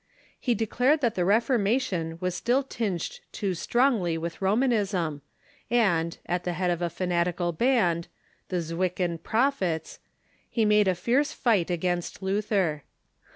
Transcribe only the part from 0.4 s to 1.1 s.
declared